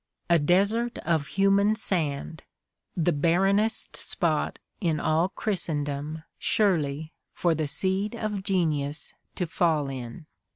[0.31, 2.41] A desert of human sand!—
[3.05, 10.25] the barrenest spot in all Christendom, surely, for the seed of genius to fall in.